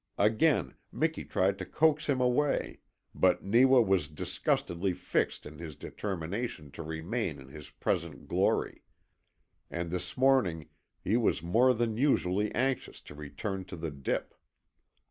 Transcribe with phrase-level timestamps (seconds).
[0.17, 2.79] Again Miki tried to coax him away
[3.13, 8.81] but Neewa was disgustingly fixed in his determination to remain in his present glory.
[9.69, 10.69] And this morning
[11.03, 14.33] he was more than usually anxious to return to the dip.